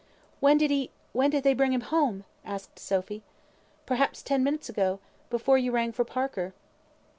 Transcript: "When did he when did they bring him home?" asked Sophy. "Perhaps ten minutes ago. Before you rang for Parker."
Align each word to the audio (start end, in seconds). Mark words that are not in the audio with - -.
"When 0.39 0.57
did 0.57 0.71
he 0.71 0.89
when 1.13 1.29
did 1.29 1.43
they 1.43 1.53
bring 1.53 1.73
him 1.73 1.81
home?" 1.81 2.23
asked 2.43 2.79
Sophy. 2.79 3.21
"Perhaps 3.85 4.23
ten 4.23 4.43
minutes 4.43 4.67
ago. 4.67 4.97
Before 5.29 5.59
you 5.59 5.71
rang 5.71 5.91
for 5.91 6.03
Parker." 6.03 6.55